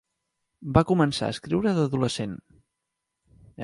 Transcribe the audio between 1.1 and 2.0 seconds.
a escriure